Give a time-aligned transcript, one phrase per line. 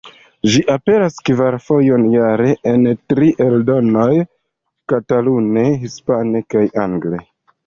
[0.51, 4.07] Ĝi aperas kvar fojon jare en tri eldonoj:
[4.95, 7.23] katalune, hispane kaj angle.